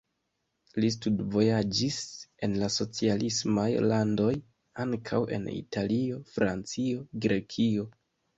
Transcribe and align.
Li 0.83 0.87
studvojaĝis 0.93 1.97
en 2.47 2.55
la 2.61 2.69
socialismaj 2.75 3.67
landoj, 3.93 4.33
ankaŭ 4.85 5.21
en 5.39 5.47
Italio, 5.59 6.19
Francio, 6.33 7.05
Grekio. 7.29 7.87